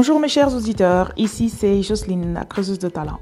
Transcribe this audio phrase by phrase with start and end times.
[0.00, 3.20] Bonjour mes chers auditeurs, ici c'est Jocelyne, la creuseuse de talent.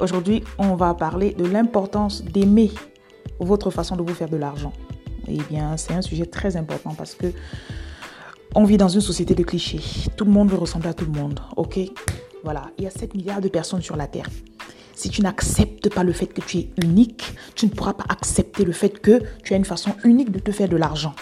[0.00, 2.72] Aujourd'hui, on va parler de l'importance d'aimer
[3.38, 4.72] votre façon de vous faire de l'argent.
[5.28, 7.28] Eh bien, c'est un sujet très important parce que
[8.56, 9.78] on vit dans une société de clichés.
[10.16, 11.78] Tout le monde veut ressembler à tout le monde, ok?
[12.42, 14.26] Voilà, il y a 7 milliards de personnes sur la Terre.
[14.96, 18.64] Si tu n'acceptes pas le fait que tu es unique, tu ne pourras pas accepter
[18.64, 21.14] le fait que tu as une façon unique de te faire de l'argent.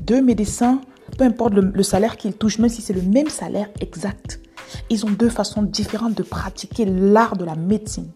[0.00, 0.80] Deux médecins
[1.16, 4.40] peu importe le, salaire qu'ils touchent, même si c'est le même salaire exact,
[4.88, 8.10] ils ont deux façons différentes de pratiquer l'art de la médecine.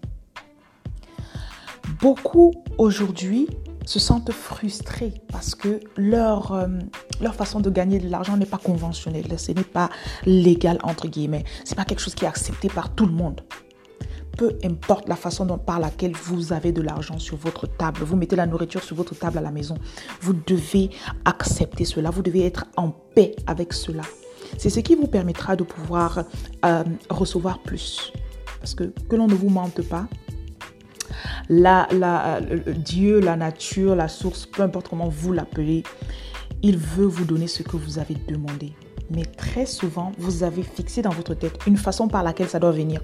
[2.00, 3.48] Beaucoup aujourd'hui
[3.84, 6.66] se sentent frustrés parce que leur, euh,
[7.20, 9.90] leur façon de gagner de l'argent n'est pas conventionnelle, ce n'est pas
[10.24, 13.42] légal entre guillemets, c'est pas quelque chose qui est accepté par tout le monde
[14.36, 18.16] peu importe la façon dont, par laquelle vous avez de l'argent sur votre table, vous
[18.16, 19.76] mettez la nourriture sur votre table à la maison,
[20.20, 20.90] vous devez
[21.24, 24.02] accepter cela, vous devez être en paix avec cela.
[24.58, 26.24] C'est ce qui vous permettra de pouvoir
[26.64, 28.12] euh, recevoir plus.
[28.60, 30.06] Parce que que l'on ne vous mente pas,
[31.48, 35.82] la, la, Dieu, la nature, la source, peu importe comment vous l'appelez,
[36.62, 38.72] il veut vous donner ce que vous avez demandé.
[39.10, 42.72] Mais très souvent, vous avez fixé dans votre tête une façon par laquelle ça doit
[42.72, 43.02] venir.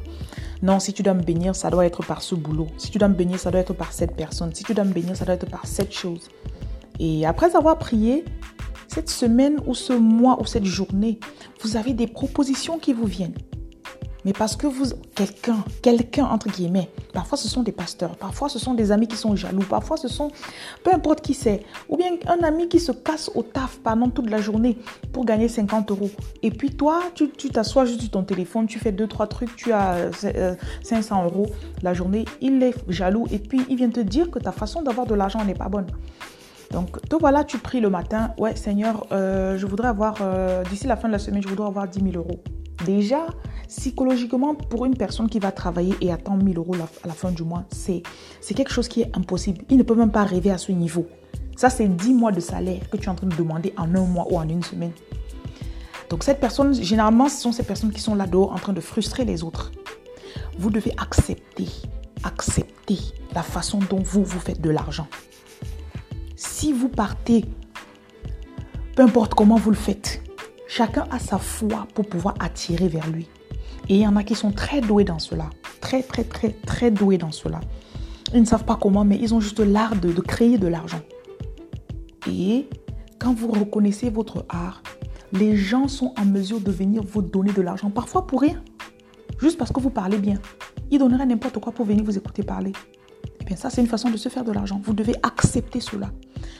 [0.62, 2.66] Non, si tu dois me bénir, ça doit être par ce boulot.
[2.77, 4.55] Si tu dois me bénir, ça doit être par cette personne.
[4.55, 6.28] Si tu dois me bénir, ça doit être par cette chose.
[6.98, 8.25] Et après avoir prié,
[8.86, 11.19] cette semaine ou ce mois ou cette journée,
[11.62, 13.36] vous avez des propositions qui vous viennent
[14.24, 18.58] mais parce que vous, quelqu'un, quelqu'un entre guillemets, parfois ce sont des pasteurs, parfois ce
[18.58, 20.30] sont des amis qui sont jaloux, parfois ce sont,
[20.84, 24.30] peu importe qui c'est, ou bien un ami qui se casse au taf pendant toute
[24.30, 24.78] la journée
[25.12, 26.10] pour gagner 50 euros.
[26.42, 29.72] Et puis toi, tu t'assois juste sur ton téléphone, tu fais deux, trois trucs, tu
[29.72, 30.10] as
[30.82, 31.46] 500 euh, euros
[31.82, 35.06] la journée, il est jaloux et puis il vient te dire que ta façon d'avoir
[35.06, 35.86] de l'argent n'est pas bonne.
[36.70, 38.32] Donc, toi, voilà, tu pries le matin.
[38.38, 41.66] Ouais, Seigneur, euh, je voudrais avoir, euh, d'ici la fin de la semaine, je voudrais
[41.66, 42.41] avoir 10 000 euros.
[42.84, 43.26] Déjà,
[43.70, 47.44] psychologiquement, pour une personne qui va travailler et attend 1000 euros à la fin du
[47.44, 48.03] mois, c'est
[48.54, 49.64] quelque chose qui est impossible.
[49.70, 51.06] Il ne peut même pas rêver à ce niveau.
[51.56, 54.04] Ça, c'est 10 mois de salaire que tu es en train de demander en un
[54.04, 54.92] mois ou en une semaine.
[56.08, 58.81] Donc, cette personne, généralement, ce sont ces personnes qui sont là dehors en train de
[58.81, 59.70] frustrer les autres.
[60.58, 61.69] Vous devez accepter,
[62.25, 62.98] accepter
[63.34, 65.06] la façon dont vous vous faites de l'argent.
[66.34, 67.44] Si vous partez,
[68.97, 70.22] peu importe comment vous le faites,
[70.66, 73.28] chacun a sa foi pour pouvoir attirer vers lui.
[73.90, 75.50] Et il y en a qui sont très doués dans cela.
[75.80, 77.60] Très, très, très, très doués dans cela.
[78.32, 81.00] Ils ne savent pas comment, mais ils ont juste l'art de, créer de l'argent.
[82.30, 82.68] Et
[83.18, 84.84] quand vous reconnaissez votre art,
[85.32, 88.62] les gens sont en mesure de venir vous donner de l'argent, parfois pour rien,
[89.40, 90.38] juste parce que vous parlez bien.
[90.92, 92.70] Ils donneraient n'importe quoi pour venir vous écouter parler.
[93.40, 94.80] Eh bien, ça, c'est une façon de se faire de l'argent.
[94.84, 96.12] Vous devez accepter cela.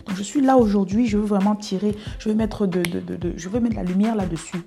[0.07, 3.49] Donc, je suis là aujourd'hui, je veux vraiment tirer, je veux mettre, de, de je
[3.49, 4.65] veux mettre la lumière là-dessus.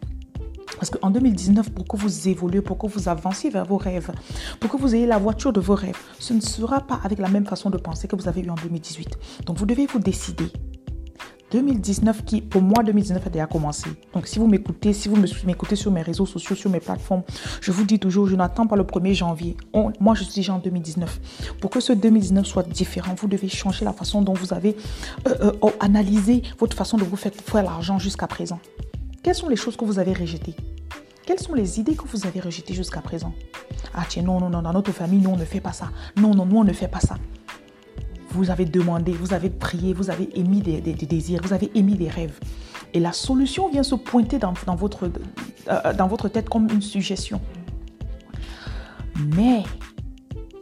[0.84, 4.12] Parce qu'en 2019, pour que vous évoluez, pour que vous avanciez vers vos rêves,
[4.60, 7.30] pour que vous ayez la voiture de vos rêves, ce ne sera pas avec la
[7.30, 9.18] même façon de penser que vous avez eu en 2018.
[9.46, 10.52] Donc vous devez vous décider.
[11.52, 13.92] 2019 qui, pour moi, 2019 a déjà commencé.
[14.14, 17.24] Donc, si vous m'écoutez, si vous m'écoutez sur mes réseaux sociaux, sur mes plateformes,
[17.62, 19.56] je vous dis toujours, je n'attends pas le 1er janvier.
[20.02, 21.56] moi, je suis déjà en 2019.
[21.62, 24.76] Pour que ce 2019 soit différent, vous devez changer la façon dont vous avez
[25.30, 28.60] euh, euh, analysé votre façon de vous faire, faire l'argent jusqu'à présent.
[29.22, 30.56] Quelles sont les choses que vous avez rejetées?
[31.26, 33.34] Quelles sont les idées que vous avez rejetées jusqu'à présent?
[33.94, 35.90] Ah tiens, non, non, non, dans notre famille, nous, on ne fait pas ça.
[36.18, 37.18] Non, non, nous, on ne fait pas ça.
[38.30, 42.10] Vous avez demandé, vous avez prié, vous avez émis des, désirs, vous avez émis des
[42.10, 42.40] rêves.
[42.94, 45.10] Et la solution vient se pointer dans, votre,
[45.68, 47.40] euh, dans votre tête comme une suggestion.
[49.36, 49.64] Mais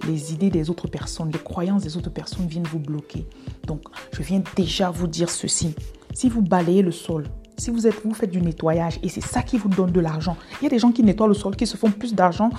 [0.07, 3.25] les idées des autres personnes, les croyances des autres personnes viennent vous bloquer.
[3.67, 5.73] Donc, je viens déjà vous dire ceci.
[6.13, 7.25] Si vous balayez le sol,
[7.61, 10.35] si vous, êtes, vous faites du nettoyage et c'est ça qui vous donne de l'argent,
[10.59, 12.49] il y a des gens qui nettoient le sol qui se font plus d'argent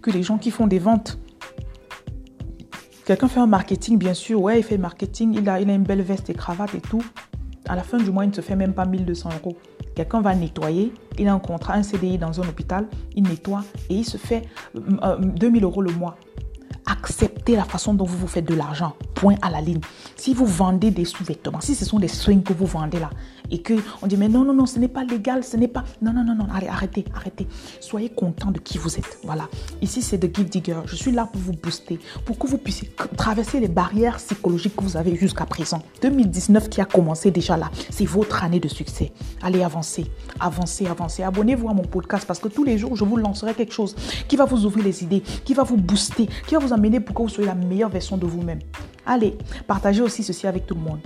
[0.00, 1.18] que les gens qui font des ventes.
[3.04, 6.30] Quelqu'un fait un marketing, bien sûr, ouais, il fait marketing, il a, une belle veste
[6.30, 7.02] et cravate et tout.
[7.66, 9.56] À la fin du mois, il ne se fait même pas 1200 euros.
[9.96, 12.86] Quelqu'un va nettoyer, il a un contrat, un CDI dans un hôpital,
[13.16, 14.42] il nettoie et il se fait
[14.74, 16.16] 2000 euh, euros le mois.
[16.86, 18.94] Acceptez la façon dont vous vous faites de l'argent.
[19.14, 19.80] Point à la ligne.
[20.16, 23.10] Si vous vendez des sous-vêtements, si ce sont des swings que vous vendez là,
[23.50, 25.84] et que on dit mais non, non, non, ce n'est pas légal, ce n'est pas...
[26.02, 27.46] Non, non, non, non, arrêtez, arrêtez.
[27.80, 29.18] Soyez content de qui vous êtes.
[29.24, 29.48] Voilà.
[29.82, 30.80] Ici, c'est The Give Digger.
[30.86, 34.82] Je suis là pour vous booster, pour que vous puissiez traverser les barrières psychologiques que
[34.82, 35.82] vous avez jusqu'à présent.
[36.02, 39.12] 2019 qui a commencé déjà là, c'est votre année de succès.
[39.42, 40.06] Allez, avancez,
[40.40, 41.22] avancez, avancez.
[41.22, 43.94] Abonnez-vous à mon podcast parce que tous les jours, je vous lancerai quelque chose
[44.28, 47.14] qui va vous ouvrir les idées, qui va vous booster, qui va vous amener pour
[47.14, 48.60] que vous soyez la meilleure version de vous-même.
[49.06, 49.36] Allez,
[49.66, 51.00] partagez aussi ceci avec tout le monde.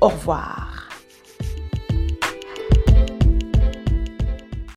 [0.00, 0.75] Au revoir.